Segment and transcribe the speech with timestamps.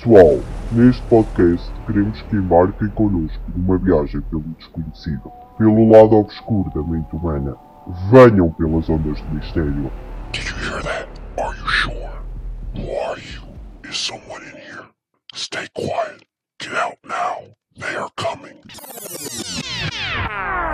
[0.00, 0.40] Pessoal,
[0.72, 7.14] neste podcast queremos que embarquem connosco numa viagem pelo desconhecido, pelo lado obscuro da mente
[7.14, 7.54] humana.
[8.10, 9.92] Venham pelas ondas do mistério.
[10.32, 11.06] Did you hear that?
[11.38, 12.10] Are you sure?
[12.74, 13.42] Who are you?
[13.90, 14.88] Is someone in here?
[15.34, 16.24] Stay quiet.
[16.62, 17.54] Get out now.
[17.78, 18.56] They are coming.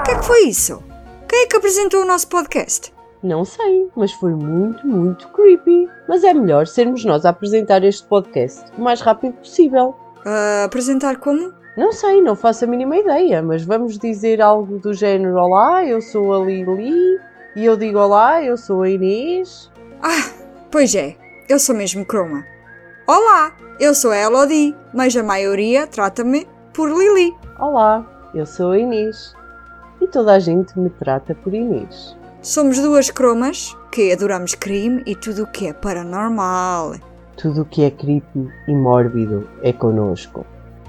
[0.00, 0.82] O que é que foi isso?
[1.26, 2.93] Quem é que apresentou o nosso podcast?
[3.24, 5.88] Não sei, mas foi muito, muito creepy.
[6.06, 9.96] Mas é melhor sermos nós a apresentar este podcast o mais rápido possível.
[10.26, 11.54] Ah, apresentar como?
[11.74, 16.02] Não sei, não faço a mínima ideia, mas vamos dizer algo do género: Olá, eu
[16.02, 17.18] sou a Lili.
[17.56, 19.72] E eu digo: Olá, eu sou a Inês.
[20.02, 20.30] Ah,
[20.70, 21.16] pois é,
[21.48, 22.44] eu sou mesmo Croma.
[23.06, 27.34] Olá, eu sou a Elodie, mas a maioria trata-me por Lili.
[27.58, 28.04] Olá,
[28.34, 29.34] eu sou a Inês.
[29.98, 32.14] E toda a gente me trata por Inês.
[32.44, 36.96] Somos duas cromas que adoramos crime e tudo o que é paranormal.
[37.38, 40.44] Tudo o que é creepy e mórbido é connosco.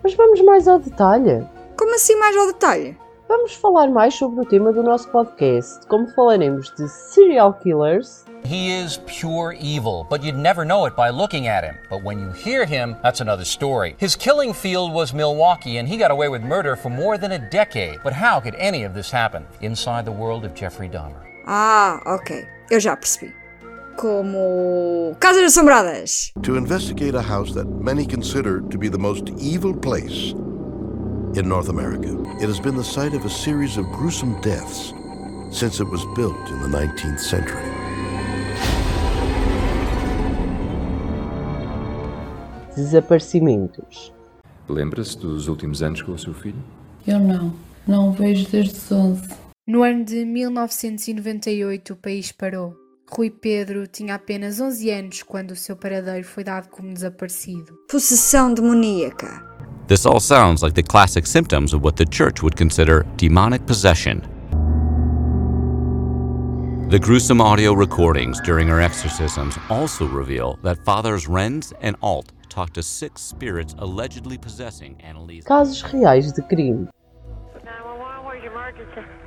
[0.00, 1.44] Mas vamos mais ao detalhe.
[1.76, 2.96] Como assim mais ao detalhe?
[3.30, 8.72] Vamos falar mais sobre o tema do nosso podcast, como falaremos de serial killers, He
[8.72, 11.76] is pure evil, but you'd never know it by looking at him.
[11.88, 13.94] But when you hear him, that's another story.
[13.98, 17.38] His killing field was Milwaukee, and he got away with murder for more than a
[17.38, 18.00] decade.
[18.02, 21.22] But how could any of this happen inside the world of Jeffrey Dahmer?
[21.46, 23.32] Ah, ok, eu já percebi.
[23.96, 26.32] Como Casas Assombradas.
[26.42, 30.34] To investigate a house that many consider to be the most evil place
[31.36, 34.92] in North America, it has been the site of a series of gruesome deaths
[35.50, 37.80] since it was built in the 19th century.
[42.80, 44.12] desaparecimentos.
[44.68, 46.62] Lembra-se dos últimos anos com o seu filho?
[47.06, 47.54] Eu não.
[47.86, 49.28] Não o vejo desde os 11.
[49.66, 52.74] No ano de 1998, o país parou.
[53.10, 57.76] Rui Pedro tinha apenas 11 anos quando o seu paradeiro foi dado como desaparecido.
[57.88, 59.49] Possessão demoníaca.
[59.90, 64.20] This all sounds like the classic symptoms of what the church would consider demonic possession.
[66.90, 72.74] The gruesome audio recordings during her exorcisms also reveal that Fathers Renz and Alt talked
[72.74, 75.42] to six spirits allegedly possessing Annalise.
[75.44, 76.88] Casos reais de crime.
[78.40, 79.00] 911, where's your emergency?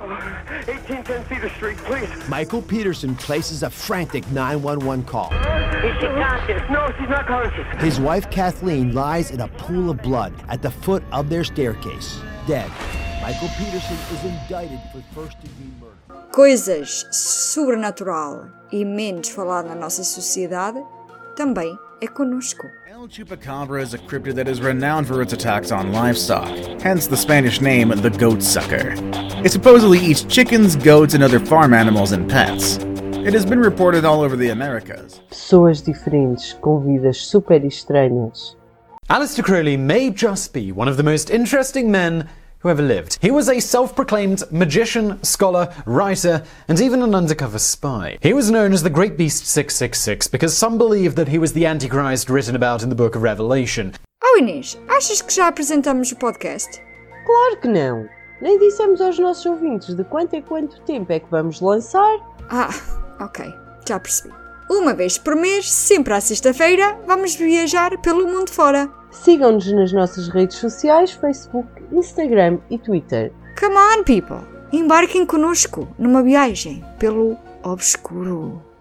[0.66, 2.28] 1810 Cedar Street, please.
[2.28, 5.32] Michael Peterson places a frantic 911 call.
[5.32, 6.62] Is she conscious?
[6.70, 7.80] No, she's not conscious.
[7.80, 12.18] His wife Kathleen lies in a pool of blood at the foot of their staircase,
[12.46, 12.70] dead.
[13.22, 15.94] Michael Peterson is indicted for first degree murder.
[16.32, 20.82] Coisas sobrenatural e menos falado na nossa sociedade
[21.36, 22.68] também é conosco.
[22.88, 26.48] El Chupacabra is a cryptid that is renowned for its attacks on livestock,
[26.80, 28.94] hence the Spanish name the goat sucker.
[29.44, 32.78] It supposedly eats chickens, goats, and other farm animals and pets.
[33.24, 35.20] It has been reported all over the Americas.
[35.30, 38.56] Pessoas diferentes com vidas super estranhas.
[39.08, 42.28] Aleister Crowley may just be one of the most interesting men
[42.64, 43.18] who ever lived.
[43.20, 48.18] He was a self proclaimed magician, scholar, writer, and even an undercover spy.
[48.22, 51.66] He was known as the Great Beast 666 because some believe that he was the
[51.66, 53.92] Antichrist written about in the book of Revelation.
[54.24, 56.82] Oh Inês, achas que já apresentamos o podcast?
[57.26, 58.08] Claro que não!
[58.40, 62.18] Nem dissemos aos nossos ouvintes de quanto em quanto tempo é que vamos lançar.
[62.50, 62.70] Ah,
[63.20, 63.44] ok,
[63.86, 64.34] já percebi.
[64.70, 68.90] Uma vez por mês, sempre à sexta-feira, vamos viajar pelo mundo fora.
[69.10, 71.68] Sigam-nos nas nossas redes sociais, Facebook,
[71.98, 73.32] Instagram e Twitter.
[73.58, 74.46] Come on, people!
[74.72, 78.73] Embarquem conosco numa viagem pelo obscuro.